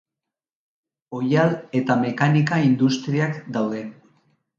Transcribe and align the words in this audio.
Oihal 1.19 1.53
eta 1.79 1.97
mekanika 2.05 2.59
industriak 2.69 3.37
daude. 3.59 3.83